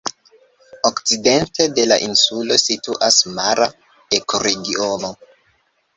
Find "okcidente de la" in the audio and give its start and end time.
0.89-1.99